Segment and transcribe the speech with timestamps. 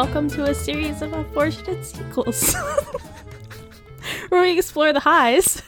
[0.00, 2.54] welcome to a series of unfortunate sequels
[4.30, 5.60] where we explore the highs.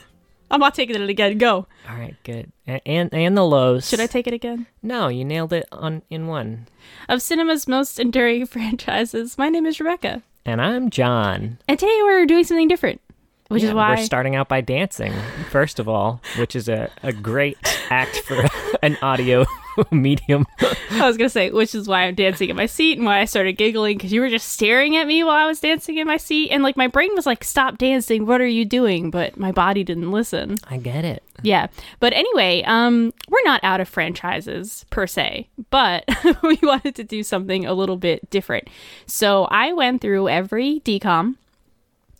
[0.49, 1.37] I'm not taking it again.
[1.37, 1.67] Go.
[1.87, 2.51] All right, good.
[2.65, 3.87] And and the lows.
[3.87, 4.65] Should I take it again?
[4.81, 6.67] No, you nailed it on in one.
[7.07, 10.23] Of cinema's most enduring franchises, my name is Rebecca.
[10.47, 11.59] And I'm John.
[11.67, 13.01] And today we're doing something different,
[13.49, 15.13] which Yeah, is why we're starting out by dancing
[15.51, 17.59] first of all, which is a, a great
[17.91, 18.47] act for
[18.81, 19.45] an audio
[19.91, 20.45] medium.
[20.91, 23.25] I was gonna say, which is why I'm dancing in my seat and why I
[23.25, 26.17] started giggling because you were just staring at me while I was dancing in my
[26.17, 28.25] seat, and like my brain was like, "Stop dancing!
[28.25, 30.57] What are you doing?" But my body didn't listen.
[30.69, 31.23] I get it.
[31.41, 31.67] Yeah,
[31.99, 36.05] but anyway, um, we're not out of franchises per se, but
[36.43, 38.69] we wanted to do something a little bit different.
[39.07, 41.35] So I went through every DCOM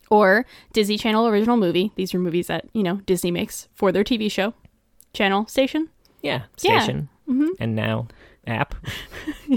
[0.09, 1.91] or Disney Channel original movie.
[1.95, 4.53] These are movies that you know Disney makes for their TV show,
[5.13, 5.89] channel station.
[6.21, 6.79] Yeah, Yeah.
[6.79, 7.09] station.
[7.59, 8.07] And now
[8.47, 8.75] app.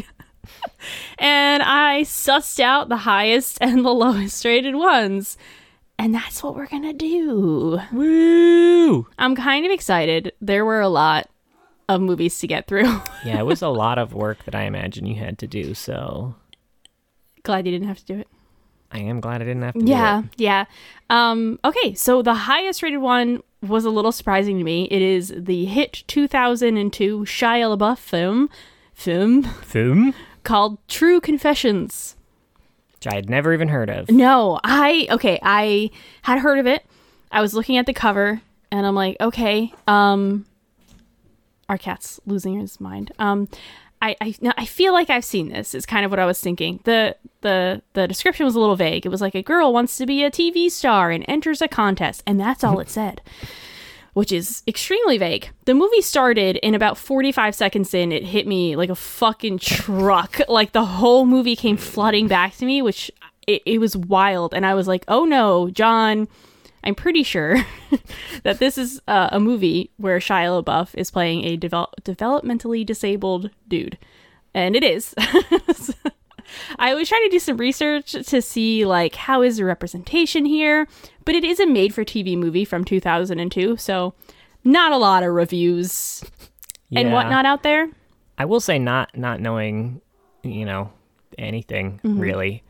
[1.19, 5.37] and I sussed out the highest and the lowest rated ones.
[5.99, 7.81] And that's what we're gonna do.
[7.93, 9.07] Woo!
[9.19, 10.33] I'm kind of excited.
[10.43, 11.29] There were a lot
[11.89, 13.01] of movies to get through.
[13.25, 16.35] Yeah, it was a lot of work that I imagine you had to do, so
[17.43, 18.29] Glad you didn't have to do it.
[18.93, 20.25] I am glad I didn't have to do Yeah, it.
[20.37, 20.65] yeah.
[21.11, 24.85] Um, okay, so the highest rated one was a little surprising to me.
[24.91, 28.51] It is the hit 2002 Shia LaBeouf film,
[28.93, 30.15] film Film?
[30.45, 32.17] called True Confessions.
[32.95, 34.11] Which I had never even heard of.
[34.11, 35.91] No, I okay, I
[36.23, 36.85] had heard of it.
[37.31, 38.41] I was looking at the cover
[38.71, 40.47] and I'm like, okay, um
[41.69, 43.13] our cat's losing his mind.
[43.19, 43.49] Um
[44.03, 45.75] I, I no, I feel like I've seen this.
[45.75, 46.81] Is kind of what I was thinking.
[46.85, 49.07] the the The description was a little vague.
[49.07, 52.23] It was like a girl wants to be a TV star and enters a contest,
[52.27, 53.21] and that's all it said,
[54.13, 55.51] which is extremely vague.
[55.65, 59.59] The movie started, and about forty five seconds in, it hit me like a fucking
[59.59, 60.41] truck.
[60.49, 63.11] like the whole movie came flooding back to me, which
[63.47, 66.29] it, it was wild, and I was like, oh no, John.
[66.87, 67.57] I'm pretty sure
[68.45, 73.51] that this is uh, a movie where Shia LaBeouf is playing a devel- developmentally disabled
[73.69, 73.99] dude,
[74.55, 75.15] and it is.
[76.79, 80.87] I was trying to do some research to see like how is the representation here,
[81.25, 84.15] but it is a made-for-TV movie from 2002, so
[84.63, 86.23] not a lot of reviews
[86.95, 87.91] and whatnot out there.
[88.39, 90.01] I will say not not knowing,
[90.45, 90.93] you know,
[91.37, 92.21] anything Mm-hmm.
[92.21, 92.63] really.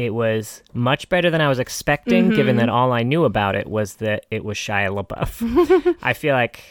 [0.00, 2.66] It was much better than I was expecting, given Mm-hmm.
[2.66, 5.96] that all I knew about it was that it was Shia LaBeouf.
[6.02, 6.62] I feel like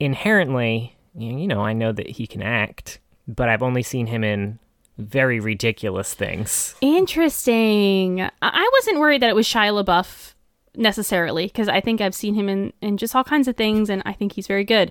[0.00, 4.58] inherently, you know, I know that he can act, but I've only seen him in
[4.96, 6.74] very ridiculous things.
[6.80, 8.20] Interesting.
[8.22, 10.34] I- I wasn't worried that it was Shia LaBeouf
[10.76, 14.02] necessarily because I think I've seen him in, in just all kinds of things and
[14.06, 14.90] I think he's very good.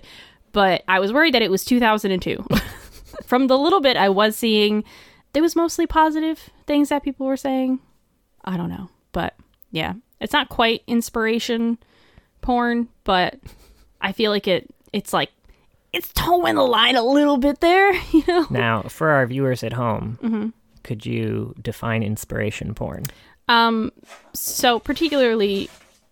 [0.52, 2.46] But I was worried that it was 2002.
[3.24, 4.84] From the little bit I was seeing,
[5.34, 7.78] there was mostly positive things that people were saying.
[8.44, 8.88] I don't know.
[9.12, 9.34] But
[9.70, 11.76] yeah, it's not quite inspiration
[12.40, 13.38] porn, but
[14.00, 15.30] I feel like it it's like
[15.92, 18.46] it's towing the line a little bit there, you know?
[18.50, 20.48] Now, for our viewers at home, Mm-hmm.
[20.82, 23.04] could you define inspiration porn?
[23.48, 23.92] Um,
[24.32, 25.68] so particularly,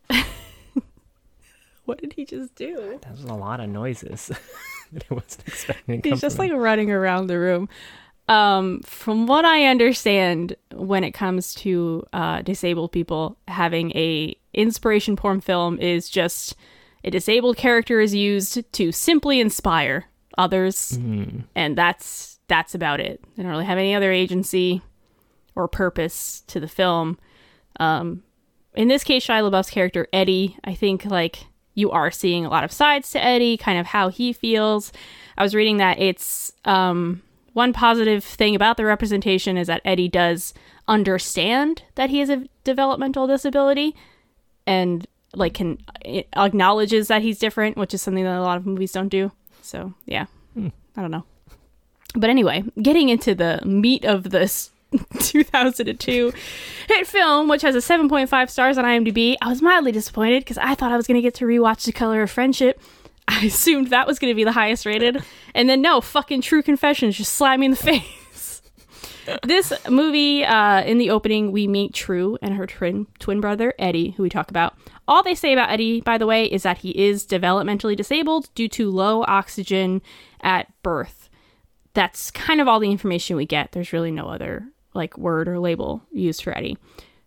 [1.84, 2.98] what did he just do?
[3.02, 4.28] That was a lot of noises
[4.92, 6.02] that I wasn't expecting.
[6.02, 7.68] To He's just like running around the room.
[8.28, 15.16] Um, from what I understand, when it comes to uh, disabled people, having a inspiration
[15.16, 16.54] porn film is just
[17.04, 20.06] a disabled character is used to simply inspire
[20.38, 20.92] others,
[21.54, 23.20] and that's that's about it.
[23.36, 24.82] They don't really have any other agency
[25.54, 27.18] or purpose to the film.
[27.80, 28.22] Um,
[28.74, 32.64] in this case, Shia LaBeouf's character Eddie, I think like you are seeing a lot
[32.64, 34.92] of sides to Eddie, kind of how he feels.
[35.36, 40.08] I was reading that it's um, one positive thing about the representation is that Eddie
[40.08, 40.54] does
[40.88, 43.94] understand that he has a developmental disability
[44.66, 48.66] and like can eh, acknowledges that he's different, which is something that a lot of
[48.66, 49.32] movies don't do.
[49.60, 50.68] So yeah, hmm.
[50.96, 51.24] I don't know.
[52.14, 54.70] But anyway, getting into the meat of this
[55.18, 56.32] 2002
[56.88, 60.74] hit film, which has a 7.5 stars on IMDb, I was mildly disappointed because I
[60.74, 62.80] thought I was going to get to rewatch The Color of Friendship.
[63.40, 65.22] I assumed that was going to be the highest rated.
[65.54, 68.62] And then, no, fucking True Confessions just slapped me in the face.
[69.42, 74.10] this movie, uh, in the opening, we meet True and her twin, twin brother, Eddie,
[74.10, 74.74] who we talk about.
[75.08, 78.68] All they say about Eddie, by the way, is that he is developmentally disabled due
[78.68, 80.02] to low oxygen
[80.40, 81.22] at birth
[81.94, 83.72] that's kind of all the information we get.
[83.72, 86.76] There's really no other like word or label used for Eddie.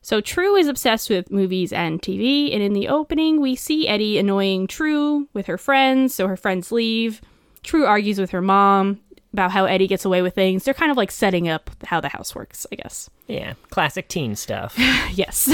[0.05, 4.19] So True is obsessed with movies and TV, and in the opening we see Eddie
[4.19, 7.21] annoying True with her friends, so her friends leave.
[7.63, 8.99] True argues with her mom,
[9.33, 10.63] about how Eddie gets away with things.
[10.63, 13.09] They're kind of like setting up how the house works, I guess.
[13.27, 14.77] Yeah, classic teen stuff.
[15.11, 15.49] Yes.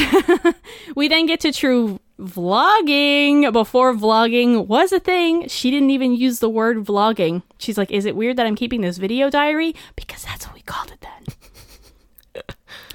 [0.95, 3.53] we then get to True vlogging.
[3.53, 7.43] Before vlogging was a thing, she didn't even use the word vlogging.
[7.57, 9.75] She's like, Is it weird that I'm keeping this video diary?
[9.95, 11.35] Because that's what we called it then.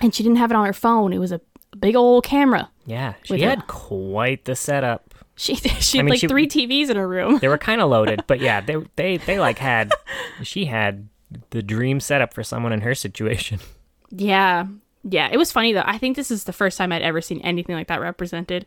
[0.00, 1.12] and she didn't have it on her phone.
[1.12, 1.40] It was a
[1.78, 2.70] big old camera.
[2.86, 5.14] Yeah, she had a- quite the setup.
[5.36, 7.38] She she I had mean, like she- three TVs in her room.
[7.38, 9.92] They were kind of loaded, but yeah, they they they like had
[10.42, 11.08] she had
[11.50, 13.58] the dream setup for someone in her situation.
[14.10, 14.66] Yeah.
[15.02, 15.28] Yeah.
[15.30, 15.82] It was funny though.
[15.84, 18.64] I think this is the first time I'd ever seen anything like that represented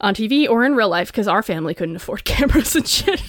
[0.00, 3.22] on TV or in real life because our family couldn't afford cameras and shit.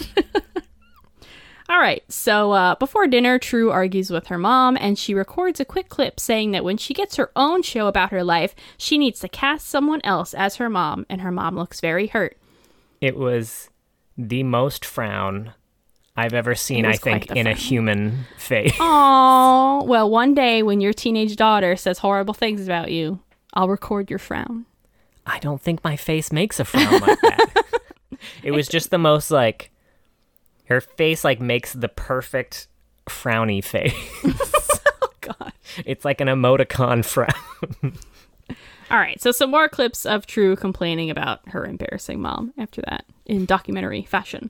[1.69, 2.03] All right.
[2.11, 6.19] So uh, before dinner, True argues with her mom and she records a quick clip
[6.19, 9.67] saying that when she gets her own show about her life, she needs to cast
[9.67, 11.05] someone else as her mom.
[11.09, 12.37] And her mom looks very hurt.
[13.01, 13.69] It was
[14.17, 15.53] the most frown
[16.17, 18.75] I've ever seen, I think, in a human face.
[18.79, 23.19] Oh, well, one day when your teenage daughter says horrible things about you,
[23.53, 24.65] I'll record your frown.
[25.25, 27.63] I don't think my face makes a frown like that.
[28.43, 29.71] it was just the most like
[30.69, 32.67] her face like makes the perfect
[33.07, 33.93] frowny face.
[35.01, 35.53] Oh, God.
[35.85, 37.93] it's like an emoticon frown.
[38.91, 43.05] All right, so some more clips of True complaining about her embarrassing mom after that
[43.25, 44.49] in documentary fashion.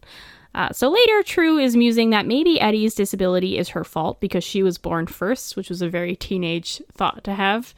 [0.56, 4.64] Uh, so later, True is musing that maybe Eddie's disability is her fault because she
[4.64, 7.74] was born first, which was a very teenage thought to have.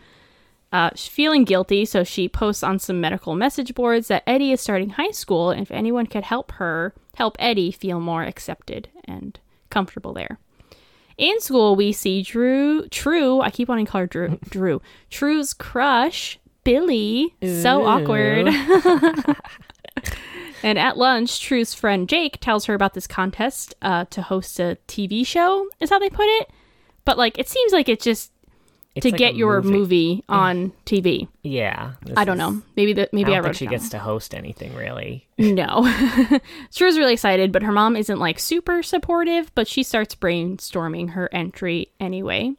[0.71, 4.61] Uh, she's feeling guilty, so she posts on some medical message boards that Eddie is
[4.61, 9.39] starting high school, and if anyone could help her, help Eddie feel more accepted and
[9.69, 10.39] comfortable there.
[11.17, 15.53] In school, we see Drew, True, I keep wanting to call her Drew, Drew, True's
[15.53, 17.35] crush, Billy.
[17.61, 18.47] So awkward.
[20.63, 24.77] and at lunch, True's friend Jake tells her about this contest uh, to host a
[24.87, 26.49] TV show, is how they put it.
[27.05, 28.31] But like, it seems like it's just
[28.93, 29.77] It's to like get your movie.
[29.77, 31.27] movie on TV.
[31.43, 31.93] Yeah.
[32.17, 32.61] I don't is- know.
[32.75, 35.27] Maybe the maybe I I, don't wrote think she gets to host anything really.
[35.37, 35.83] No.
[36.75, 41.29] True's really excited, but her mom isn't like super supportive, but she starts brainstorming her
[41.33, 42.53] entry anyway.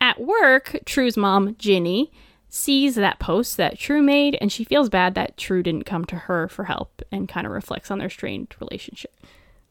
[0.00, 2.12] At work, True's mom, Ginny,
[2.48, 6.16] sees that post that True made and she feels bad that True didn't come to
[6.16, 9.12] her for help and kind of reflects on their strained relationship.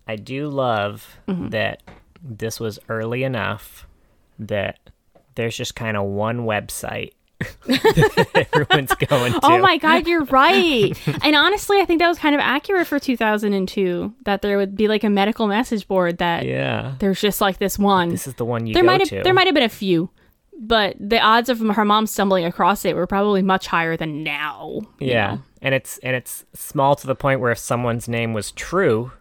[0.08, 1.50] I do love Mm-hmm.
[1.50, 1.84] that
[2.22, 3.88] this was early enough
[4.40, 4.80] that
[5.36, 7.12] there's just kind of one website
[7.68, 9.46] everyone's going oh to.
[9.48, 10.94] Oh my god, you're right.
[11.24, 14.88] and honestly, I think that was kind of accurate for 2002 that there would be
[14.88, 16.96] like a medical message board that Yeah.
[17.00, 18.10] there's just like this one.
[18.10, 19.22] This is the one you there go might have to.
[19.24, 20.10] there might have been a few,
[20.58, 24.80] but the odds of her mom stumbling across it were probably much higher than now.
[25.00, 25.36] yeah.
[25.36, 25.42] know?
[25.62, 29.12] And it's and it's small to the point where if someone's name was true,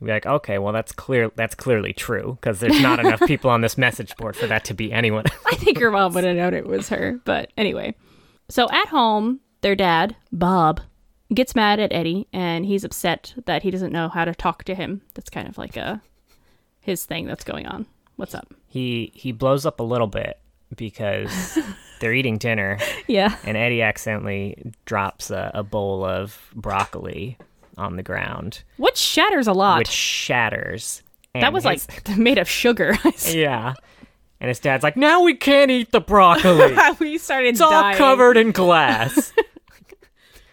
[0.00, 3.50] you'd be like, okay, well that's clear that's clearly true because there's not enough people
[3.50, 5.24] on this message board for that to be anyone.
[5.46, 7.20] I think your mom would have known it was her.
[7.24, 7.94] But anyway,
[8.48, 10.80] so at home, their dad Bob
[11.32, 14.74] gets mad at Eddie, and he's upset that he doesn't know how to talk to
[14.74, 15.02] him.
[15.14, 16.02] That's kind of like a
[16.80, 17.86] his thing that's going on.
[18.16, 18.52] What's up?
[18.66, 20.38] he he blows up a little bit
[20.76, 21.58] because
[22.00, 23.34] they're eating dinner Yeah.
[23.44, 27.36] and Eddie accidentally drops a, a bowl of broccoli
[27.80, 29.78] on the ground, Which shatters a lot.
[29.78, 31.02] which shatters.
[31.34, 32.96] that was his- like made of sugar.
[33.26, 33.74] yeah.
[34.40, 36.74] And his dad's like, now we can't eat the broccoli.
[37.00, 39.32] we started It's all covered in glass.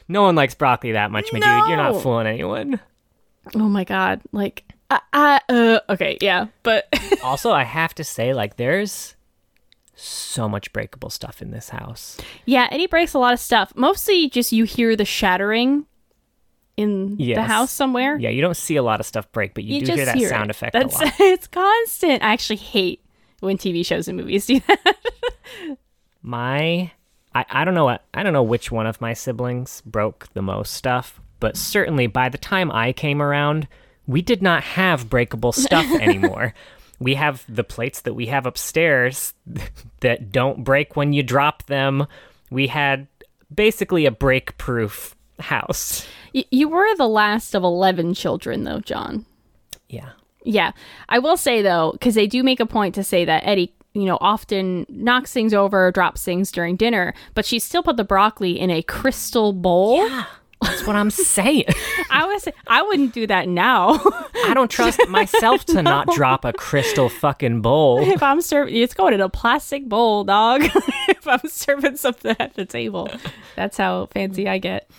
[0.07, 1.67] no one likes broccoli that much, my dude.
[1.69, 2.79] You're not fooling anyone.
[3.55, 4.19] Oh my god!
[4.33, 6.87] Like, I, I, uh, okay, yeah, but
[7.23, 9.15] also, I have to say, like, there's
[9.95, 12.17] so much breakable stuff in this house.
[12.45, 13.71] yeah, Eddie breaks a lot of stuff.
[13.75, 15.85] Mostly, just you hear the shattering
[16.77, 18.17] in the house somewhere.
[18.17, 20.15] Yeah, you don't see a lot of stuff break, but you, you do hear that
[20.15, 20.51] hear sound it.
[20.51, 21.13] effect That's a lot.
[21.19, 22.23] it's constant.
[22.23, 23.03] I actually hate
[23.39, 24.97] when TV shows and movies do that.
[26.21, 26.91] my
[27.33, 30.41] I, I don't know what I don't know which one of my siblings broke the
[30.41, 33.67] most stuff, but certainly by the time I came around,
[34.05, 36.53] we did not have breakable stuff anymore.
[36.99, 39.33] we have the plates that we have upstairs
[39.99, 42.07] that don't break when you drop them.
[42.49, 43.07] We had
[43.53, 46.07] basically a break proof house.
[46.37, 49.25] Y- you were the last of eleven children, though, John.
[49.89, 50.09] Yeah.
[50.43, 50.71] Yeah,
[51.09, 54.05] I will say though, because they do make a point to say that Eddie, you
[54.05, 58.57] know, often knocks things over, drops things during dinner, but she still put the broccoli
[58.57, 59.97] in a crystal bowl.
[60.07, 60.25] Yeah.
[60.61, 61.65] That's what I'm saying.
[62.09, 63.99] I was, I wouldn't do that now.
[64.45, 67.99] I don't trust myself to not drop a crystal fucking bowl.
[67.99, 70.61] if I'm serving, it's going in a plastic bowl, dog.
[71.09, 73.09] if I'm serving something at the table,
[73.55, 74.89] that's how fancy I get.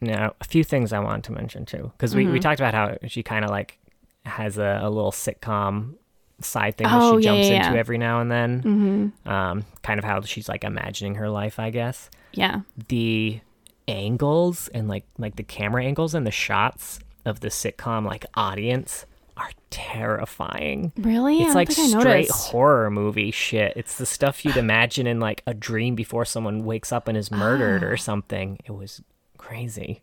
[0.00, 2.96] Now, a few things I wanted to mention too, because we, we talked about how
[3.08, 3.78] she kind of like
[4.24, 5.94] has a, a little sitcom
[6.40, 8.62] side thing Oh, that she yeah, jumps yeah, into every now and then.
[8.62, 9.28] Mm-hmm.
[9.28, 12.10] Um, kind of how she's like imagining her life, I guess.
[12.32, 12.60] Yeah.
[12.88, 13.40] The
[13.88, 19.06] angles and like like the camera angles and the shots of the sitcom like audience
[19.36, 20.92] are terrifying.
[20.96, 21.38] Really?
[21.42, 23.72] It's like straight horror movie shit.
[23.76, 27.30] It's the stuff you'd imagine in like a dream before someone wakes up and is
[27.30, 27.86] murdered Ah.
[27.92, 28.58] or something.
[28.64, 29.02] It was
[29.48, 30.02] crazy.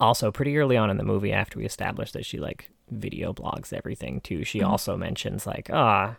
[0.00, 3.72] Also, pretty early on in the movie, after we established that she like video blogs
[3.72, 4.72] everything too, she Mm-hmm.
[4.72, 6.16] also mentions like, ah,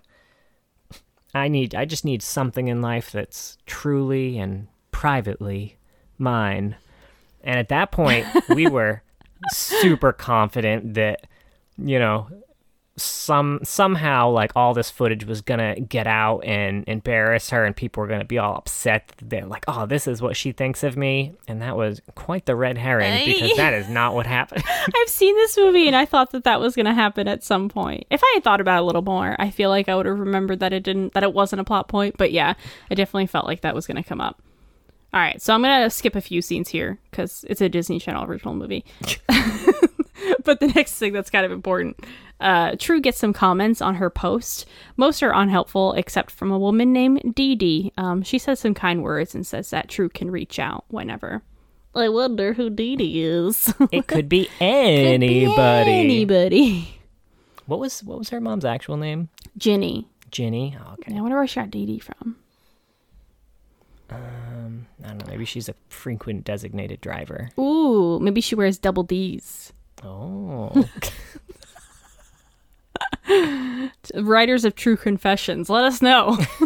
[1.33, 5.77] I need, I just need something in life that's truly and privately
[6.17, 6.75] mine.
[7.43, 9.03] And at that point, we were
[9.47, 11.27] super confident that,
[11.77, 12.29] you know,
[13.01, 18.01] some somehow like all this footage was gonna get out and embarrass her and people
[18.01, 21.33] were gonna be all upset they're like oh this is what she thinks of me
[21.47, 24.63] and that was quite the red herring because that is not what happened
[24.95, 28.05] I've seen this movie and I thought that that was to happen at some point.
[28.09, 30.19] If I had thought about it a little more, I feel like I would have
[30.19, 32.53] remembered that it didn't that it wasn't a plot point, but yeah,
[32.89, 34.41] I definitely felt like that was to come up.
[35.13, 38.23] All right, so I'm to skip a few scenes here cuz it's a Disney Channel
[38.25, 38.85] original movie.
[40.43, 41.99] but the next thing that's kind of important.
[42.41, 44.65] Uh, True gets some comments on her post.
[44.97, 47.93] Most are unhelpful, except from a woman named Dee Dee.
[47.97, 51.43] Um, she says some kind words and says that True can reach out whenever.
[51.93, 53.73] I wonder who Dee Dee is.
[53.91, 56.99] it could be anybody Anybody.
[57.67, 60.07] what was what was her mom's actual name Ginny.
[60.31, 62.37] ginny oh, okay I wonder where she got Dee Dee from.
[64.09, 69.03] um i don't know maybe she's a frequent designated driver Ooh, maybe she wears double
[69.03, 69.73] D's.
[70.03, 70.71] oh
[74.15, 76.37] Writers of True Confessions, let us know.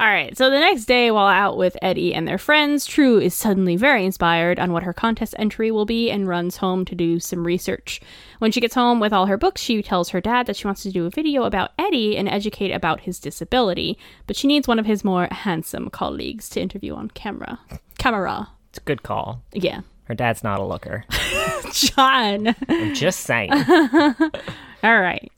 [0.00, 3.34] All right, so the next day, while out with Eddie and their friends, True is
[3.34, 7.20] suddenly very inspired on what her contest entry will be and runs home to do
[7.20, 8.00] some research.
[8.38, 10.82] When she gets home with all her books, she tells her dad that she wants
[10.84, 14.78] to do a video about Eddie and educate about his disability, but she needs one
[14.78, 17.58] of his more handsome colleagues to interview on camera.
[17.98, 18.48] Camera.
[18.70, 19.80] it's a good call Yeah.
[20.04, 21.04] her dad's not a looker
[21.72, 22.54] John.
[22.68, 23.50] i'm just saying
[24.82, 25.30] all right.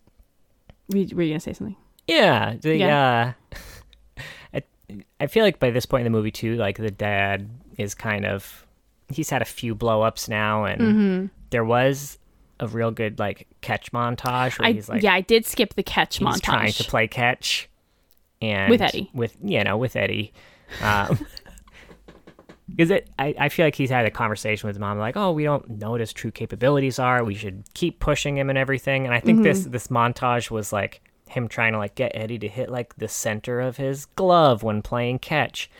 [0.88, 1.76] Were you, going to say something?
[2.06, 3.32] Yeah, the, Yeah.
[3.52, 3.56] uh,
[4.54, 4.62] I,
[5.20, 8.24] I feel like by this point in the movie too, like the dad is kind
[8.24, 8.66] of
[9.08, 11.26] he's had a few blow ups now, and Mm-hmm.
[11.50, 12.18] there was
[12.60, 15.82] a real good like catch montage where I, he's like yeah, I did skip the
[15.82, 16.42] catch montage.
[16.42, 17.68] trying to play catch,
[18.40, 19.10] and With Eddie.
[19.12, 20.32] with you know with Eddie.
[20.82, 21.18] Um,
[22.68, 25.30] Because it, I, I feel like he's had a conversation with his mom, like, oh,
[25.30, 27.22] we don't know what his true capabilities are.
[27.22, 29.06] We should keep pushing him and everything.
[29.06, 29.70] And I think this mm-hmm.
[29.70, 33.60] this montage was like him trying to like get Eddie to hit like the center
[33.60, 35.70] of his glove when playing catch.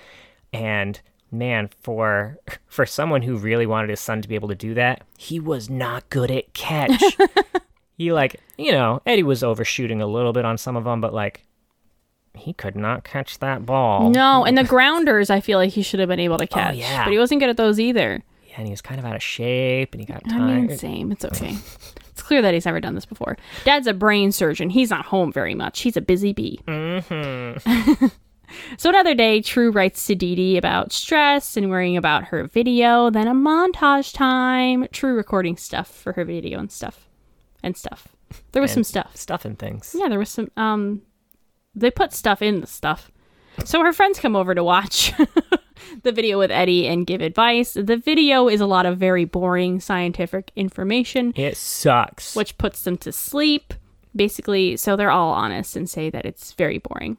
[0.52, 1.00] And
[1.31, 5.02] man, for for someone who really wanted his son to be able to do that,
[5.19, 7.02] he was not good at catch.
[7.99, 11.14] he like, you know, Eddie was overshooting a little bit on some of them, but
[11.14, 11.43] like
[12.38, 14.11] he could not catch that ball.
[14.11, 16.75] No, and the grounders, I feel like he should have been able to catch.
[16.75, 17.05] Oh, yeah.
[17.05, 18.23] But he wasn't good at those either.
[18.49, 20.69] Yeah, and he was kind of out of shape and he got I tired.
[20.69, 21.12] mean, same.
[21.12, 21.57] It's okay.
[22.11, 23.37] it's clear that he's never done this before.
[23.64, 24.71] Dad's a brain surgeon.
[24.71, 25.81] He's not home very much.
[25.81, 26.61] He's a busy bee.
[26.66, 28.07] Mm-hmm.
[28.78, 33.11] So another day, True writes to Dee Dee about stress and worrying about her video.
[33.11, 34.87] Then a montage time.
[34.93, 37.09] True recording stuff for her video and stuff.
[37.62, 38.09] And stuff.
[38.52, 39.16] There was some stuff.
[39.16, 39.97] Stuff and things.
[39.99, 41.02] Yeah, there was some um
[41.76, 43.11] they put stuff in the stuff.
[43.64, 45.12] So her friends come over to watch
[46.02, 47.73] the video with Eddie and give advice.
[47.75, 52.35] The video is a lot of very boring scientific information, It sucks.
[52.37, 53.73] which puts them to sleep.
[54.14, 57.18] Basically, so they're all honest and say that it's very boring.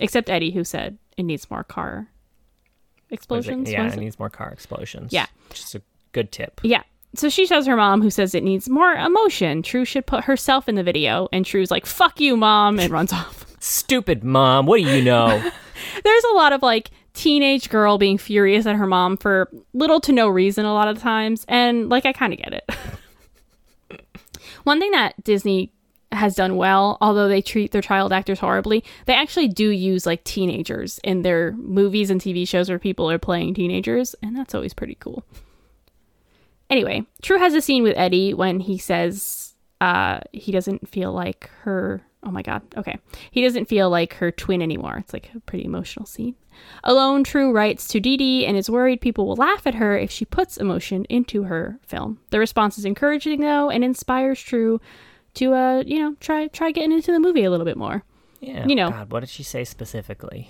[0.00, 3.70] Except Eddie, who said it needs more car Was it- explosions.
[3.70, 4.00] Yeah, it it?
[4.00, 5.12] needs more car explosions.
[5.12, 5.26] Yeah.
[5.50, 6.60] Just a good tip.
[6.64, 6.82] Yeah.
[7.14, 9.62] So she shows her mom, who says it needs more emotion.
[9.62, 13.12] True should put herself in the video, and True's like, "Fuck you, mom," and runs
[13.12, 13.41] off.
[13.64, 15.38] Stupid mom, what do you know?
[16.04, 20.10] there's a lot of like teenage girl being furious at her mom for little to
[20.10, 24.00] no reason a lot of times and like i kind of get it
[24.64, 25.70] one thing that disney
[26.10, 30.24] has done well although they treat their child actors horribly they actually do use like
[30.24, 34.74] teenagers in their movies and tv shows where people are playing teenagers and that's always
[34.74, 35.22] pretty cool
[36.70, 41.50] anyway true has a scene with eddie when he says uh he doesn't feel like
[41.60, 42.62] her oh my god.
[42.76, 42.98] Okay.
[43.30, 44.96] He doesn't feel like her twin anymore.
[44.98, 46.34] It's like a pretty emotional scene.
[46.84, 50.10] Alone true writes to Dee Dee and is worried people will laugh at her if
[50.10, 52.18] she puts emotion into her film.
[52.30, 54.80] The response is encouraging though and inspires true
[55.34, 58.02] to uh you know try try getting into the movie a little bit more.
[58.40, 58.66] Yeah.
[58.66, 58.90] You know.
[58.90, 60.48] God, what did she say specifically?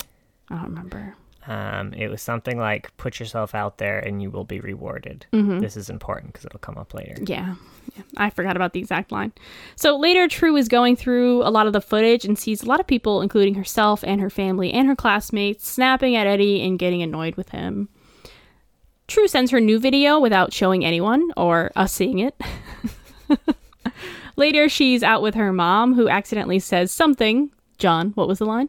[0.51, 1.15] i don't remember
[1.47, 5.27] Um, it was something like put yourself out there and you will be rewarded.
[5.59, 7.17] This is important because it'll come up later.
[7.25, 7.57] Yeah.
[7.97, 8.03] yeah.
[8.17, 9.33] I forgot about the exact line.
[9.75, 12.79] So later, True is going through a lot of the footage and sees a lot
[12.79, 17.03] of people, including herself and her family and her classmates, snapping at Eddie and getting
[17.03, 17.89] annoyed with him.
[19.09, 22.41] True sends her new video without showing anyone or us seeing it.
[24.37, 27.51] later, she's out with her mom, who accidentally says something.
[27.79, 28.69] John, what was the line?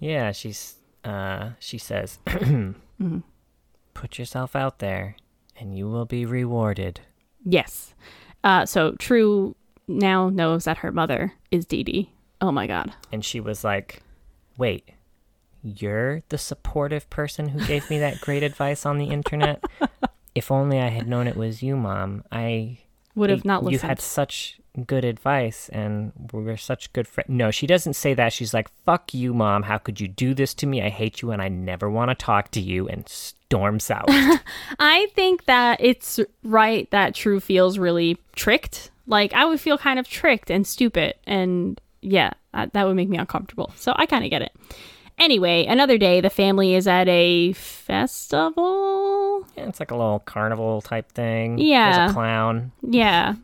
[0.00, 2.18] Yeah, she's uh she says
[3.94, 5.16] put yourself out there
[5.58, 7.00] and you will be rewarded.
[7.44, 7.94] Yes.
[8.42, 9.54] Uh, so True
[9.86, 12.10] now knows that her mother is Dee Dee.
[12.40, 12.92] Oh my god.
[13.12, 14.02] And she was like,
[14.58, 14.88] Wait,
[15.62, 19.62] you're the supportive person who gave me that great advice on the internet?
[20.34, 22.24] if only I had known it was you, Mom.
[22.32, 22.78] I
[23.14, 23.82] Would have not listened.
[23.82, 27.28] you had such good advice and we're such good friends.
[27.28, 28.32] No, she doesn't say that.
[28.32, 29.62] She's like, fuck you, mom.
[29.62, 30.82] How could you do this to me?
[30.82, 32.88] I hate you and I never want to talk to you.
[32.88, 33.08] And
[33.54, 34.06] storms out.
[34.80, 38.90] I think that it's right that True feels really tricked.
[39.06, 43.08] Like I would feel kind of tricked and stupid, and yeah, that, that would make
[43.08, 43.72] me uncomfortable.
[43.76, 44.52] So I kind of get it.
[45.18, 49.46] Anyway, another day, the family is at a festival.
[49.56, 51.58] Yeah, it's like a little carnival type thing.
[51.58, 51.96] Yeah.
[51.96, 52.72] There's a clown.
[52.82, 53.34] Yeah.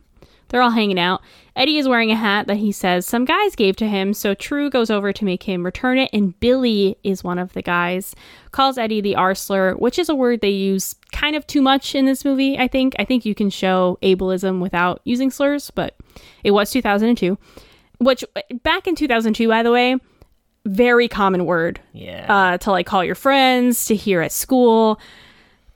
[0.51, 1.21] They're all hanging out.
[1.55, 4.69] Eddie is wearing a hat that he says some guys gave to him, so True
[4.69, 8.13] goes over to make him return it, and Billy is one of the guys.
[8.51, 11.95] Calls Eddie the R slur, which is a word they use kind of too much
[11.95, 12.95] in this movie, I think.
[12.99, 15.95] I think you can show ableism without using slurs, but
[16.43, 17.37] it was 2002.
[17.99, 18.23] Which,
[18.63, 19.95] back in 2002, by the way,
[20.65, 22.25] very common word Yeah.
[22.27, 24.99] uh, to like call your friends, to hear at school.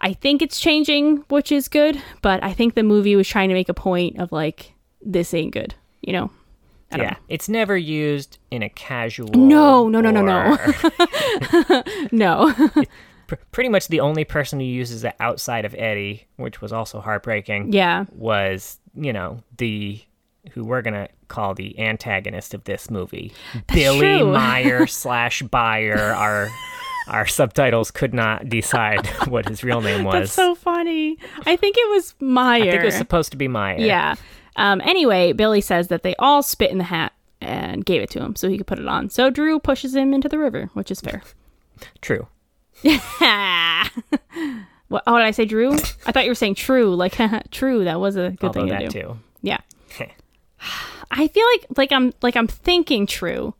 [0.05, 3.55] I think it's changing, which is good, but I think the movie was trying to
[3.55, 6.29] make a point of like, this ain't good, you know?
[6.91, 7.15] I don't yeah.
[7.27, 9.29] It's never used in a casual.
[9.29, 11.83] No, no, no, no, no.
[12.12, 12.53] No.
[13.27, 17.01] Pr- pretty much the only person who uses it outside of Eddie, which was also
[17.01, 18.05] heartbreaking, yeah.
[18.12, 20.00] was, you know, the
[20.51, 23.33] who we're gonna call the antagonist of this movie,
[23.74, 24.31] Billy true.
[24.31, 26.13] Meyer slash Buyer.
[26.13, 26.50] Our
[27.07, 30.13] our subtitles could not decide what his real name was.
[30.13, 31.18] That's so funny.
[31.46, 32.63] I think it was Meyer.
[32.63, 33.79] I think it was supposed to be Meyer.
[33.79, 34.15] yeah.
[34.57, 38.24] Um, anyway, Billy says that they all spit in the hat and gave it to
[38.24, 39.09] him so he could put it on.
[39.09, 41.22] So Drew pushes him into the river, which is fair.
[42.01, 42.27] true.
[42.81, 43.01] what,
[45.05, 45.74] oh, did I say Drew?
[46.05, 46.96] I thought you were saying true.
[46.96, 47.18] Like,
[47.51, 47.83] true.
[47.83, 49.01] That was a good Although thing to that do.
[49.01, 49.18] too.
[49.41, 49.59] Yeah.
[51.11, 53.53] I feel like like I'm like I'm thinking true,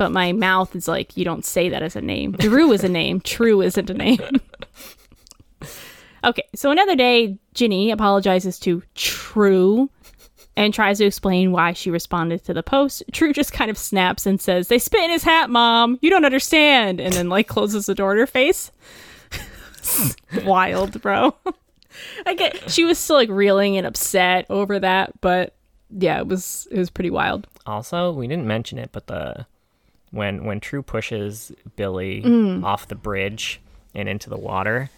[0.00, 2.32] but my mouth is like you don't say that as a name.
[2.32, 3.20] Drew is a name.
[3.20, 4.18] True isn't a name.
[6.24, 9.90] okay, so another day, Ginny apologizes to True
[10.56, 13.02] and tries to explain why she responded to the post.
[13.12, 15.98] True just kind of snaps and says, "They spit in his hat, mom.
[16.00, 18.72] You don't understand." And then like closes the door in her face.
[20.46, 21.36] Wild, bro.
[22.24, 25.56] I get she was still like reeling and upset over that, but
[25.90, 27.46] yeah, it was it was pretty wild.
[27.66, 29.44] Also, we didn't mention it, but the
[30.10, 32.64] when when True pushes Billy Mm.
[32.64, 33.60] off the bridge
[33.94, 34.90] and into the water,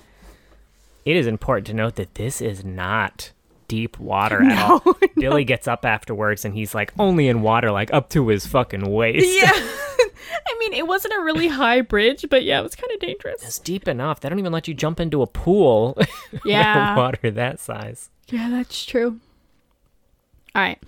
[1.05, 3.33] it is important to note that this is not
[3.69, 4.83] deep water at all.
[5.17, 8.91] Billy gets up afterwards and he's like only in water like up to his fucking
[8.91, 9.27] waist.
[9.29, 9.51] Yeah.
[10.45, 13.43] I mean, it wasn't a really high bridge, but yeah, it was kind of dangerous.
[13.43, 14.21] It's deep enough.
[14.21, 15.97] They don't even let you jump into a pool.
[16.45, 16.97] Yeah.
[16.97, 18.11] water that size.
[18.29, 19.21] Yeah, that's true.
[20.55, 20.79] All right.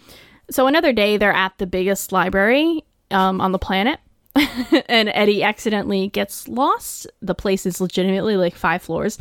[0.50, 3.98] So another day, they're at the biggest library um, on the planet,
[4.88, 7.06] and Eddie accidentally gets lost.
[7.22, 9.18] The place is legitimately like five floors.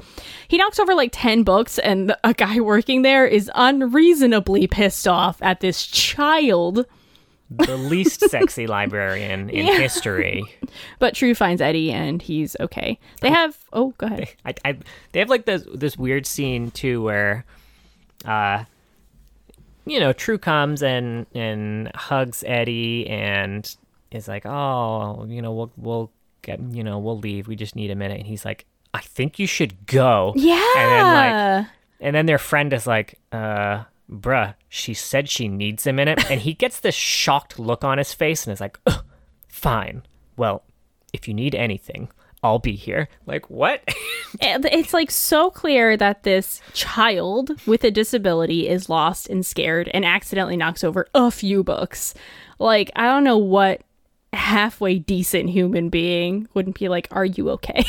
[0.47, 5.41] He knocks over like 10 books, and a guy working there is unreasonably pissed off
[5.41, 6.85] at this child.
[7.49, 9.77] The least sexy librarian in Yeah.
[9.77, 10.43] history.
[10.97, 12.99] But True finds Eddie, and he's okay.
[13.21, 13.55] They have.
[13.71, 14.29] Oh, go ahead.
[14.43, 14.77] I, I
[15.11, 17.45] they have like this this weird scene too where
[18.25, 18.63] uh
[19.85, 23.75] you know True comes and and hugs Eddie and
[24.15, 27.47] is like oh you know we'll we'll get you know we'll leave.
[27.47, 28.19] We just need a minute.
[28.19, 30.33] And he's like I think you should go.
[30.35, 30.73] Yeah.
[30.77, 31.67] and then like
[31.99, 36.29] and then their friend is like uh bruh she said she needs a minute.
[36.29, 39.03] And he gets this shocked look on his face and is like "Ugh,
[39.47, 40.03] fine.
[40.37, 40.63] Well
[41.13, 42.09] if you need anything
[42.43, 43.07] I'll be here.
[43.25, 43.81] Like what?
[44.41, 50.03] It's like so clear that this child with a disability is lost and scared and
[50.03, 52.15] accidentally knocks over a few books.
[52.57, 53.83] Like, I don't know what
[54.33, 57.83] halfway decent human being wouldn't be like, Are you okay?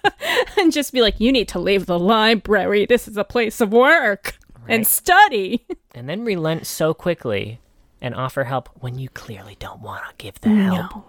[0.58, 2.86] and just be like, You need to leave the library.
[2.86, 4.36] This is a place of work
[4.68, 5.66] and study.
[5.94, 7.60] and then relent so quickly
[8.00, 10.94] and offer help when you clearly don't want to give the help.
[10.94, 11.04] No.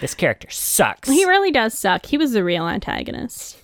[0.00, 1.08] this character sucks.
[1.08, 2.06] He really does suck.
[2.06, 3.58] He was the real antagonist.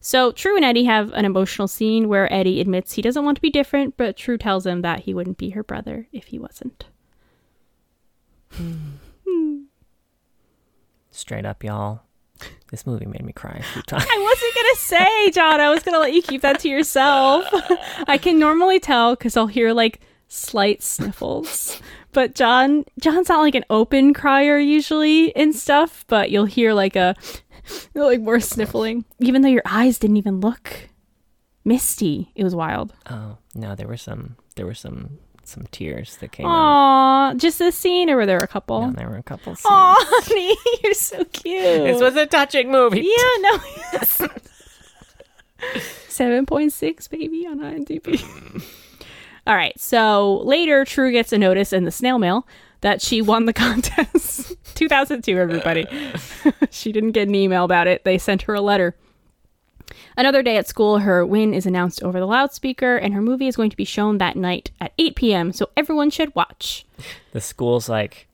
[0.00, 3.42] So True and Eddie have an emotional scene where Eddie admits he doesn't want to
[3.42, 6.86] be different, but True tells him that he wouldn't be her brother if he wasn't.
[11.10, 12.02] Straight up, y'all.
[12.70, 14.04] This movie made me cry a few times.
[14.08, 15.60] I wasn't gonna say, John.
[15.60, 17.46] I was gonna let you keep that to yourself.
[18.06, 21.80] I can normally tell because I'll hear like slight sniffles.
[22.12, 26.04] But John, John's not like an open crier usually and stuff.
[26.08, 27.16] But you'll hear like a
[27.94, 30.88] like more sniffling, even though your eyes didn't even look
[31.64, 32.30] misty.
[32.36, 32.94] It was wild.
[33.10, 34.36] Oh no, there were some.
[34.56, 36.50] There were some some tears that came out.
[36.50, 38.86] Aw, just this scene, or were there a couple?
[38.86, 39.54] No, there were a couple.
[39.54, 39.66] Scenes.
[39.66, 39.94] Aw,
[40.26, 41.62] honey, you're so cute.
[41.62, 43.00] This was a touching movie.
[43.00, 43.58] Yeah, no.
[43.92, 44.22] yes.
[46.08, 48.00] 7.6 baby on IMDb.
[48.02, 48.62] Mm.
[49.46, 49.78] All right.
[49.78, 52.46] So later True gets a notice in the snail mail
[52.80, 54.56] that she won the contest.
[54.74, 55.86] 2002 everybody.
[56.70, 58.04] she didn't get an email about it.
[58.04, 58.94] They sent her a letter.
[60.18, 63.54] Another day at school, her win is announced over the loudspeaker, and her movie is
[63.54, 66.84] going to be shown that night at 8 p.m., so everyone should watch.
[67.30, 68.26] The school's like,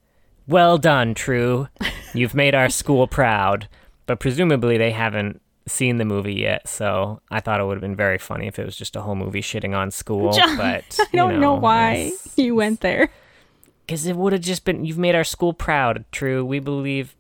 [0.49, 1.69] "Well done, True.
[2.15, 3.69] You've made our school proud."
[4.07, 7.97] But presumably they haven't seen the movie yet, so I thought it would have been
[7.97, 10.33] very funny if it was just a whole movie shitting on school.
[10.39, 13.11] John, but I don't know, why you went there.
[13.87, 16.47] Because it would have just been, "You've made our school proud, True.
[16.47, 17.15] We believe."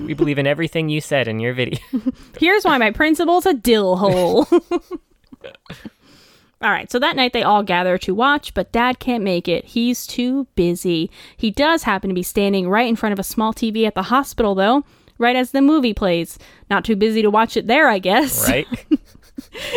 [0.00, 1.78] We believe in everything you said in your video.
[2.38, 4.46] Here's why my principal's a dill hole.
[4.50, 9.66] all right, so that night they all gather to watch, but dad can't make it.
[9.66, 11.10] He's too busy.
[11.36, 14.04] He does happen to be standing right in front of a small TV at the
[14.04, 14.84] hospital, though,
[15.18, 16.38] right as the movie plays.
[16.70, 18.48] Not too busy to watch it there, I guess.
[18.48, 18.66] Right?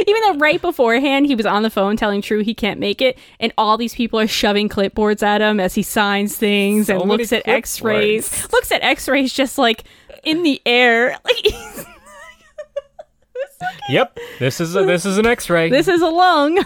[0.07, 3.17] Even though right beforehand he was on the phone telling True he can't make it,
[3.39, 7.09] and all these people are shoving clipboards at him as he signs things So and
[7.09, 8.47] looks at x rays.
[8.53, 9.83] Looks at x rays just like
[10.23, 11.17] in the air.
[13.61, 14.17] Like yep.
[14.39, 15.69] This is a, this is an X-ray.
[15.69, 16.63] This is a lung.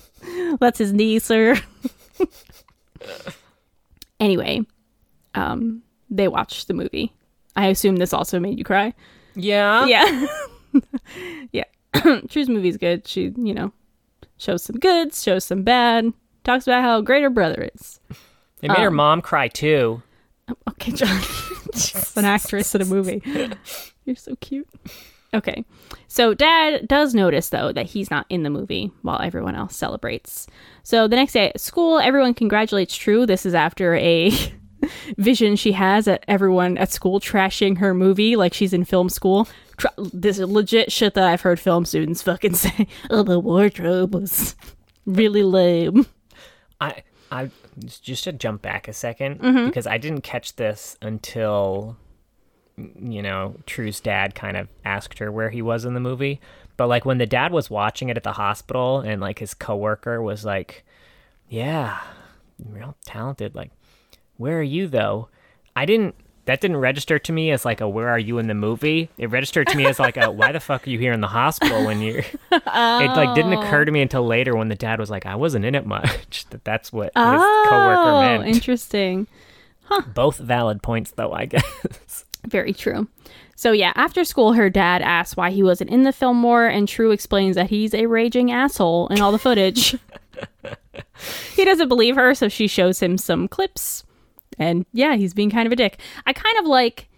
[0.60, 1.56] That's his knee, sir.
[4.20, 4.60] anyway,
[5.34, 7.12] um, they watched the movie.
[7.56, 8.94] I assume this also made you cry.
[9.34, 9.86] yeah.
[9.86, 10.26] Yeah.
[11.52, 11.64] yeah.
[12.28, 13.06] True's movie's good.
[13.06, 13.72] She, you know,
[14.38, 16.12] shows some goods, shows some bad,
[16.44, 18.00] talks about how great her brother is.
[18.62, 20.02] It made her Um, mom cry too.
[20.68, 21.20] Okay, John.
[21.74, 23.22] She's an actress in a movie.
[24.04, 24.68] You're so cute.
[25.32, 25.64] Okay.
[26.08, 30.48] So dad does notice though that he's not in the movie while everyone else celebrates.
[30.82, 33.26] So the next day at school, everyone congratulates True.
[33.26, 34.32] This is after a
[35.18, 39.46] vision she has at everyone at school trashing her movie like she's in film school.
[39.80, 42.86] Tr- this is legit shit that I've heard film students fucking say.
[43.10, 44.54] Oh, the wardrobe was
[45.06, 46.06] really lame.
[46.80, 47.50] I I
[48.02, 49.66] just to jump back a 2nd Mm-hmm.
[49.66, 51.96] because I didn't catch this until
[52.76, 56.40] you know True's dad kind of asked her where he was in the movie.
[56.76, 60.22] But like when the dad was watching it at the hospital and like his coworker
[60.22, 60.84] was like,
[61.48, 62.00] "Yeah,
[62.64, 63.54] real talented.
[63.54, 63.70] Like,
[64.38, 65.28] where are you though?"
[65.76, 66.14] I didn't.
[66.50, 69.30] That didn't register to me as like a "Where are you in the movie?" It
[69.30, 71.84] registered to me as like a "Why the fuck are you here in the hospital
[71.86, 75.26] when you're?" It like didn't occur to me until later when the dad was like,
[75.26, 78.48] "I wasn't in it much." That that's what his coworker Oh, meant.
[78.48, 79.28] interesting.
[79.84, 80.02] Huh.
[80.12, 81.32] Both valid points, though.
[81.32, 82.24] I guess.
[82.48, 83.06] Very true.
[83.54, 86.88] So yeah, after school, her dad asks why he wasn't in the film more, and
[86.88, 89.96] True explains that he's a raging asshole in all the footage.
[91.54, 94.02] he doesn't believe her, so she shows him some clips,
[94.60, 95.98] and yeah, he's being kind of a dick.
[96.26, 97.08] I kind of like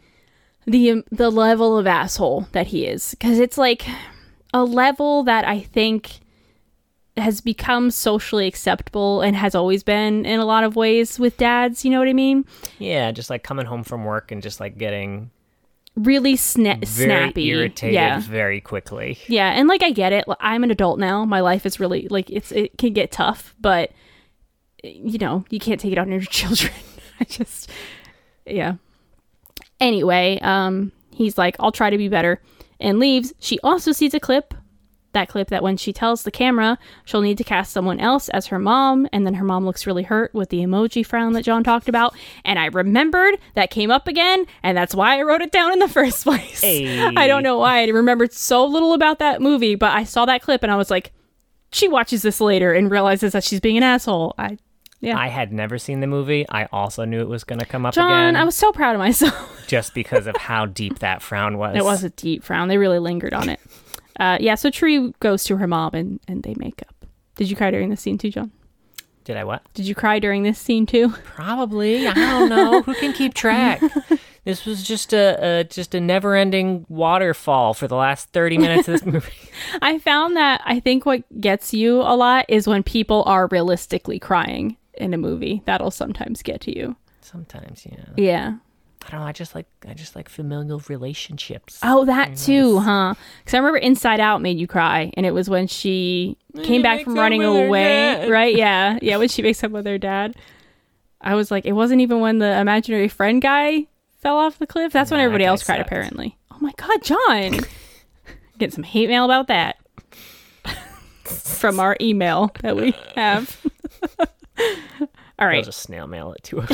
[0.67, 3.85] the um, the level of asshole that he is because it's like
[4.55, 6.21] a level that I think
[7.19, 11.85] has become socially acceptable and has always been in a lot of ways with dads.
[11.85, 12.47] You know what I mean?
[12.79, 15.31] yeah, just like coming home from work and just like getting
[15.95, 17.49] Really sna- very snappy.
[17.51, 18.19] irritated Yeah.
[18.21, 19.19] very quickly.
[19.29, 20.25] Yeah, and like I get it.
[20.41, 21.27] I'm an adult now.
[21.27, 23.91] My life is really like it's it can get tough, but
[24.83, 26.73] you know, you can't take it on your children.
[27.21, 27.71] I just
[28.47, 28.75] yeah.
[29.81, 32.41] Anyway, um he's like I'll try to be better
[32.81, 33.33] and leaves.
[33.39, 34.55] She also sees a clip
[35.13, 38.47] that clip that when she tells the camera she'll need to cast someone else as
[38.47, 41.63] her mom and then her mom looks really hurt with the emoji frown that John
[41.63, 45.53] talked about and I remembered that came up again and that's why I wrote it
[45.53, 46.61] down in the first place.
[46.61, 47.15] Hey.
[47.15, 50.43] I don't know why I remembered so little about that movie but I saw that
[50.43, 51.13] clip and I was like
[51.73, 54.35] she watches this later and realizes that she's being an asshole.
[54.39, 54.59] I
[55.03, 55.19] yeah.
[55.19, 56.47] I had never seen the movie.
[56.49, 58.95] I also knew it was going to come up John, again, I was so proud
[58.95, 59.65] of myself.
[59.67, 61.77] just because of how deep that frown was.
[61.77, 62.69] it was a deep frown.
[62.69, 63.61] They really lingered on it.
[64.21, 66.95] Uh, yeah, so Tree goes to her mom and, and they make up.
[67.35, 68.53] Did you cry during this scene too, John?
[69.25, 69.63] Did I what?
[69.75, 71.09] Did you cry during this scene too?
[71.25, 72.07] Probably.
[72.07, 72.83] I don't know.
[72.83, 73.81] Who can keep track?
[74.45, 78.93] this was just a, a just a never-ending waterfall for the last 30 minutes of
[78.93, 79.33] this movie.
[79.81, 84.19] I found that I think what gets you a lot is when people are realistically
[84.19, 85.63] crying in a movie.
[85.67, 86.97] That'll sometimes get to you.
[87.21, 88.05] Sometimes, yeah.
[88.17, 88.55] Yeah.
[89.07, 89.27] I don't know.
[89.27, 91.81] I just like I just like familial relationships.
[91.83, 93.15] Oh, that too, huh?
[93.41, 97.03] Because I remember Inside Out made you cry, and it was when she came back
[97.03, 98.55] from running away, right?
[98.55, 99.17] Yeah, yeah.
[99.17, 100.37] When she makes up with her dad,
[101.21, 103.87] I was like, it wasn't even when the imaginary friend guy
[104.21, 104.93] fell off the cliff.
[104.93, 105.89] That's when Nah, everybody else cried, sucked.
[105.89, 106.39] apparently.
[106.53, 107.59] Oh my god, John!
[108.59, 109.79] Get some hate mail about that
[111.25, 113.61] from our email that we have.
[115.01, 115.65] All I'll right.
[115.65, 116.69] just snail mail it to her.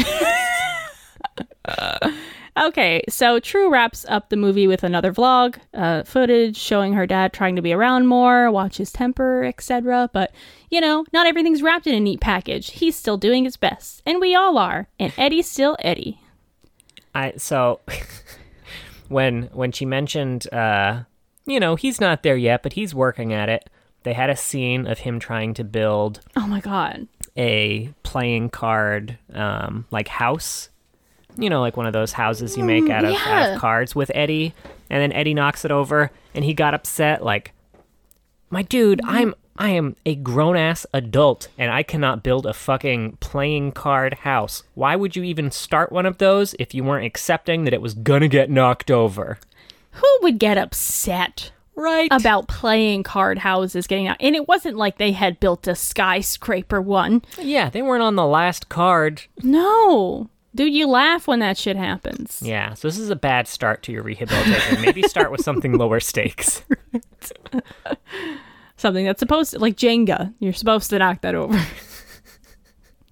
[2.59, 7.33] Okay, so True wraps up the movie with another vlog, uh, footage showing her dad
[7.33, 10.11] trying to be around more, watch his temper, etc.
[10.13, 10.33] But,
[10.69, 12.73] you know, not everything's wrapped in a neat package.
[12.73, 14.89] He's still doing his best, and we all are.
[14.99, 16.21] And Eddie's still Eddie.
[17.15, 17.81] I so
[19.09, 21.03] when when she mentioned uh
[21.47, 23.71] you know, he's not there yet, but he's working at it.
[24.03, 27.07] They had a scene of him trying to build Oh my god.
[27.39, 30.69] A playing card um like house.
[31.37, 34.11] You know, like one of those houses you make out of, out of cards with
[34.13, 34.55] Eddie,
[34.91, 37.53] and then Eddie knocks it over and he got upset like
[38.51, 43.19] my dude, I'm I am a grown ass adult and I cannot build a fucking
[43.21, 44.63] playing card house.
[44.75, 47.95] Why would you even start one of those if you weren't accepting that it was
[47.95, 49.39] gonna get knocked over?
[49.93, 52.09] Who would get upset Right.
[52.11, 54.17] about playing card houses getting out?
[54.19, 57.23] And it wasn't like they had built a skyscraper one.
[57.41, 59.23] yeah, they weren't on the last card.
[59.43, 60.29] No.
[60.55, 62.41] Dude, you laugh when that shit happens.
[62.43, 64.83] Yeah, so this is a bad start to your rehabilitation.
[64.83, 66.63] Maybe start with something lower stakes.
[68.77, 71.61] Something that's supposed to, like Jenga, you're supposed to knock that over.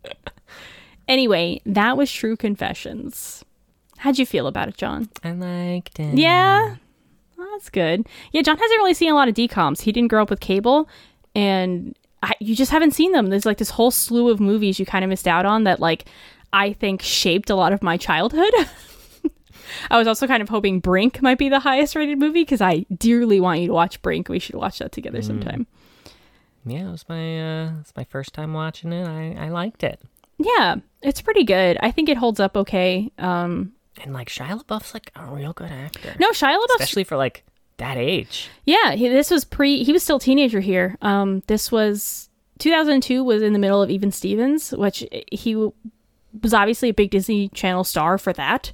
[1.09, 3.45] anyway, that was True Confessions.
[3.99, 5.09] How'd you feel about it, John?
[5.25, 6.17] I liked it.
[6.19, 6.77] Yeah,
[7.37, 8.07] Well, that's good.
[8.33, 9.83] Yeah, John hasn't really seen a lot of DComs.
[9.83, 10.89] He didn't grow up with cable,
[11.35, 13.27] and I, you just haven't seen them.
[13.27, 16.07] There's like this whole slew of movies you kind of missed out on that, like,
[16.53, 18.53] I think shaped a lot of my childhood.
[19.91, 22.87] I was also kind of hoping Brink might be the highest rated movie because I
[22.97, 24.29] dearly want you to watch Brink.
[24.29, 25.67] We should watch that together sometime.
[26.65, 29.07] Yeah, it was my uh it's my first time watching it.
[29.07, 30.01] I, I liked it.
[30.39, 31.79] Yeah, it's pretty good.
[31.81, 33.11] I think it holds up okay.
[33.19, 36.15] Um, And like Shia LaBeouf's like a real good actor.
[36.19, 37.45] no, Shia LaBeouf's Especially for like
[37.79, 38.49] that age.
[38.65, 39.83] Yeah, he, this was pre.
[39.85, 40.97] He was still a teenager here.
[41.03, 42.29] Um, this was
[42.59, 43.23] 2002.
[43.25, 47.85] Was in the middle of Even Stevens, which he was obviously a big Disney Channel
[47.85, 48.73] star for that.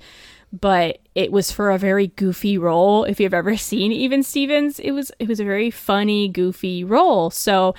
[0.53, 3.05] But it was for a very goofy role.
[3.05, 7.31] If you've ever seen Even Stevens, it was it was a very funny, goofy role.
[7.31, 7.75] So.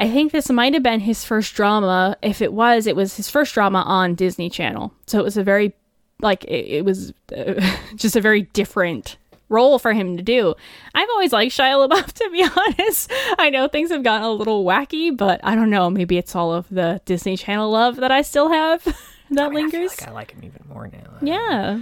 [0.00, 2.16] I think this might have been his first drama.
[2.22, 4.92] If it was, it was his first drama on Disney Channel.
[5.08, 5.74] So it was a very,
[6.20, 7.54] like, it, it was uh,
[7.96, 9.16] just a very different
[9.50, 10.54] role for him to do.
[10.94, 13.10] I've always liked Shia LaBeouf, to be honest.
[13.38, 15.88] I know things have gotten a little wacky, but I don't know.
[15.88, 18.84] Maybe it's all of the Disney Channel love that I still have
[19.30, 20.00] that I mean, I feel lingers.
[20.00, 20.98] like I like him even more now.
[21.22, 21.80] yeah.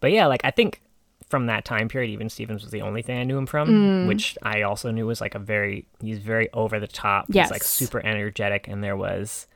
[0.00, 0.82] But yeah, like I think
[1.30, 4.08] from that time period, even Stevens was the only thing I knew him from, Mm.
[4.08, 7.26] which I also knew was like a very he's very over the top.
[7.30, 7.46] Yes.
[7.46, 9.46] He's like super energetic, and there was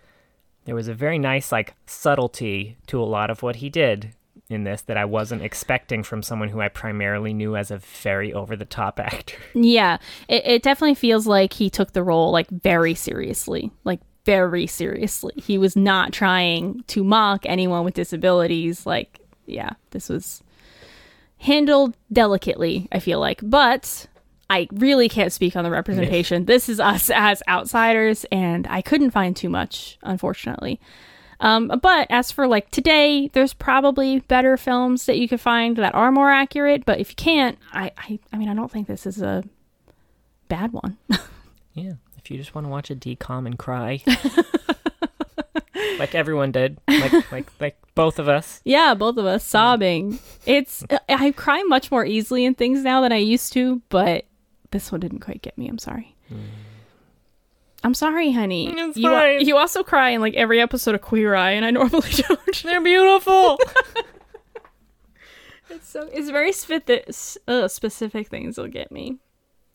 [0.64, 4.14] there was a very nice like subtlety to a lot of what he did
[4.50, 8.32] in this that I wasn't expecting from someone who I primarily knew as a very
[8.32, 9.36] over the top actor.
[9.54, 9.98] Yeah.
[10.28, 13.70] It, it definitely feels like he took the role like very seriously.
[13.84, 15.34] Like very seriously.
[15.36, 18.84] He was not trying to mock anyone with disabilities.
[18.86, 20.42] Like, yeah, this was
[21.38, 23.40] handled delicately, I feel like.
[23.42, 24.06] But
[24.50, 26.44] I really can't speak on the representation.
[26.50, 30.80] This is us as outsiders, and I couldn't find too much, unfortunately.
[31.40, 35.94] Um, but as for like today, there's probably better films that you could find that
[35.94, 36.85] are more accurate.
[36.85, 39.42] But if you can't, I, I, I mean, I don't think this is a
[40.48, 40.98] bad one.
[41.72, 44.03] Yeah, if you just want to watch a DCOM and cry,
[46.00, 48.61] like everyone did, like like like both of us.
[48.64, 50.18] yeah, both of us sobbing.
[50.46, 54.24] It's I cry much more easily in things now than I used to, but
[54.72, 55.68] this one didn't quite get me.
[55.68, 56.16] I'm sorry.
[57.82, 58.72] I'm sorry, honey.
[58.76, 59.40] It's you, fine.
[59.46, 62.62] you also cry in like every episode of Queer Eye, and I normally don't.
[62.62, 63.58] They're beautiful.
[65.82, 67.08] So it's very specific,
[67.48, 69.18] uh, specific things will get me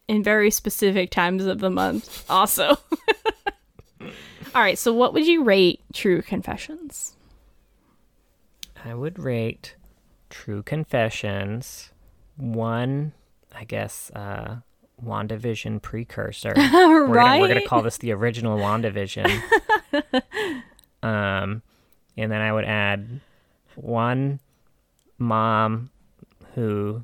[0.07, 2.29] in very specific times of the month.
[2.29, 2.69] Also,
[4.01, 4.07] all
[4.55, 4.77] right.
[4.77, 7.15] So, what would you rate True Confessions?
[8.83, 9.75] I would rate
[10.29, 11.91] True Confessions
[12.37, 13.13] one,
[13.53, 14.57] I guess, uh,
[15.03, 16.53] WandaVision precursor.
[16.57, 19.41] We're gonna, we're gonna call this the original WandaVision.
[21.03, 21.61] um,
[22.17, 23.19] and then I would add
[23.75, 24.39] one
[25.17, 25.89] mom
[26.55, 27.03] who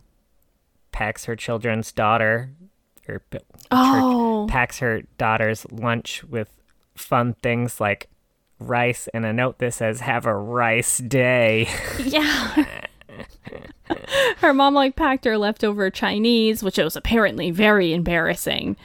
[0.91, 2.51] packs her children's daughter
[3.07, 3.21] or
[3.71, 6.49] Oh, packs her daughter's lunch with
[6.95, 8.09] fun things like
[8.59, 11.67] rice and a note that says "Have a rice day."
[11.99, 12.65] yeah.
[14.37, 18.77] her mom like packed her leftover Chinese, which was apparently very embarrassing.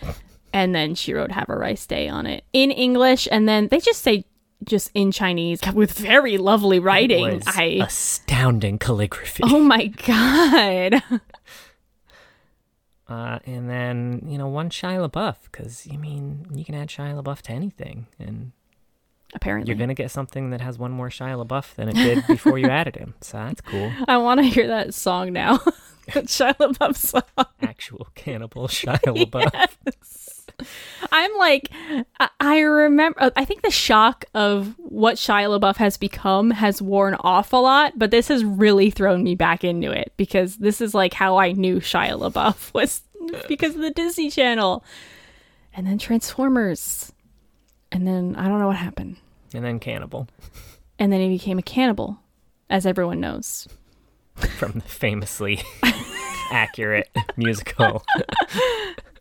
[0.53, 3.79] And then she wrote "Have a rice day" on it in English, and then they
[3.79, 4.25] just say
[4.65, 7.43] just in Chinese with very lovely writing.
[7.47, 9.43] I astounding calligraphy.
[9.47, 11.03] oh my god.
[13.09, 17.23] Uh, and then you know one Shia LaBeouf because you mean you can add Shia
[17.23, 18.51] LaBeouf to anything, and
[19.37, 22.59] Apparently, you're gonna get something that has one more Shia LaBeouf than it did before
[22.59, 23.14] you added him.
[23.20, 23.92] So that's cool.
[24.09, 25.59] I want to hear that song now.
[26.14, 27.46] that Shia LaBeouf song.
[27.62, 29.77] Actual cannibal Shia LaBeouf.
[31.12, 31.70] I'm like,
[32.18, 33.31] I- I remember.
[33.37, 37.92] I think the shock of what Shia LaBeouf has become has worn off a lot,
[37.99, 41.53] but this has really thrown me back into it because this is like how I
[41.53, 43.03] knew Shia LaBeouf was
[43.49, 44.83] because of the Disney Channel,
[45.75, 47.12] and then Transformers,
[47.92, 49.16] and then I don't know what happened,
[49.55, 50.29] and then cannibal
[50.99, 52.19] and then he became a cannibal,
[52.71, 53.69] as everyone knows.
[54.59, 55.63] from the famously
[56.53, 58.03] accurate musical.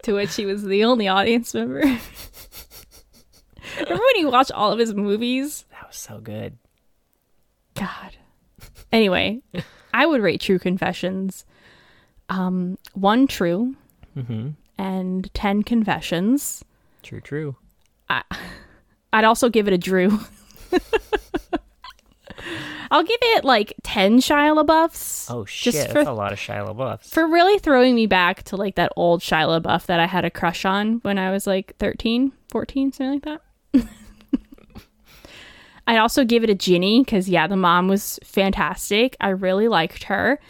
[0.04, 1.80] To which he was the only audience member.
[1.80, 2.00] Remember
[4.04, 5.66] when you watch all of his movies?
[5.72, 6.58] That was so good.
[7.74, 8.16] God.
[8.92, 9.42] Anyway,
[9.94, 11.46] I would rate Tru Confessions
[12.30, 13.76] um one true
[14.18, 14.52] Mm-hmm.
[14.78, 16.64] and 10 confessions.
[17.04, 17.56] True, true.
[19.16, 20.20] I'd also give it a Drew.
[22.92, 25.32] I'll give it like 10 Shia LaBeoufs.
[25.32, 27.06] Oh shit, Just for, that's a lot of Shia LaBeoufs.
[27.12, 30.30] for really throwing me back to like that old Shia LaBeouf that I had a
[30.30, 33.42] crush on when I was like 13, 14, something like
[33.74, 33.88] that.
[35.88, 39.16] I'd also give it a Ginny because, yeah, the mom was fantastic.
[39.22, 40.42] I really liked her.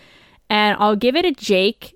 [0.49, 1.95] And I'll give it a Jake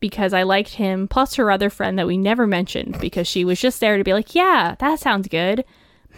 [0.00, 3.60] because I liked him, plus her other friend that we never mentioned because she was
[3.60, 5.64] just there to be like, yeah, that sounds good.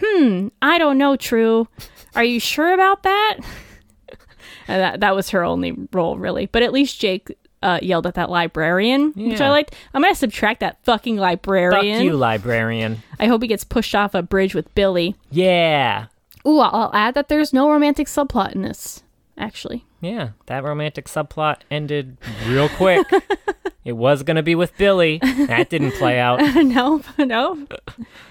[0.03, 1.69] Hmm, I don't know, True.
[2.15, 3.39] Are you sure about that?
[4.69, 6.47] and that, that was her only role, really.
[6.47, 9.75] But at least Jake uh, yelled at that librarian, which I liked.
[9.93, 12.03] I'm going to subtract that fucking Fuck librarian.
[12.03, 13.03] you, librarian.
[13.19, 15.17] I hope he gets pushed off a bridge with Billy.
[15.31, 16.07] Yeah.
[16.47, 19.03] Ooh, I'll I'll add that there's no romantic subplot in this,
[19.37, 19.85] actually.
[20.01, 23.07] Yeah, that romantic subplot ended real quick.
[23.87, 25.19] it was going to be with Billy.
[25.23, 26.41] That didn't play out.
[26.57, 27.67] no, no.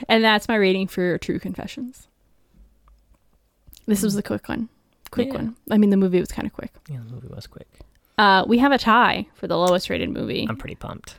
[0.07, 2.07] And that's my rating for Tru Confessions.
[3.87, 4.69] This was the quick one.
[5.11, 5.33] Quick Yeah.
[5.35, 5.55] one.
[5.71, 6.71] I mean, the movie was kind of quick.
[6.89, 7.67] Yeah, the movie was quick.
[8.17, 10.45] Uh, we have a tie for the lowest rated movie.
[10.49, 11.15] I'm pretty pumped.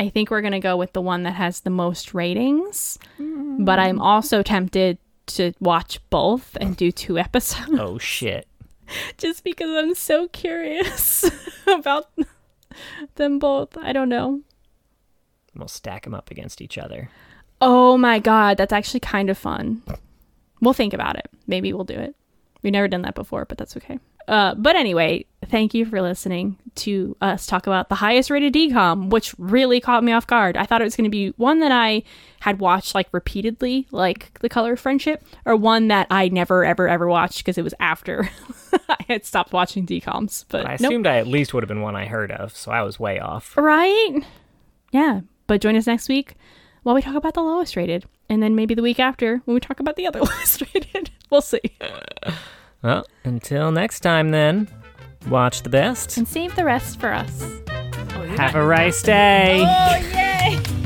[0.00, 3.78] I think we're going to go with the one that has the most ratings, but
[3.80, 8.46] I'm also tempted to watch both and do two episodes Oh shit.
[9.18, 11.28] just because I'm so curious
[11.66, 12.08] about
[13.16, 13.76] them both.
[13.76, 14.40] I don't know.
[15.54, 17.10] We'll stack them up against each other.
[17.60, 19.82] Oh my god, that's actually kind of fun.
[20.60, 21.28] We'll think about it.
[21.46, 22.14] Maybe we'll do it.
[22.62, 23.98] We've never done that before, but that's okay.
[24.28, 29.08] Uh, but anyway, thank you for listening to us talk about the highest rated DCOM,
[29.08, 30.56] which really caught me off guard.
[30.56, 32.02] I thought it was going to be one that I
[32.40, 36.86] had watched like repeatedly, like The Color of Friendship, or one that I never, ever,
[36.86, 38.30] ever watched because it was after
[38.88, 40.44] I had stopped watching DCOMs.
[40.48, 40.90] But, I nope.
[40.90, 43.18] assumed I at least would have been one I heard of, so I was way
[43.18, 43.56] off.
[43.56, 44.20] Right?
[44.92, 45.22] Yeah.
[45.46, 46.34] But join us next week
[46.82, 48.04] while we talk about the lowest rated.
[48.28, 51.10] And then maybe the week after when we talk about the other lowest rated.
[51.30, 51.60] We'll see.
[52.82, 54.68] Well, until next time then,
[55.28, 56.16] watch the best.
[56.16, 57.60] And save the rest for us.
[58.36, 59.64] Have a rice day.
[59.66, 60.77] Oh,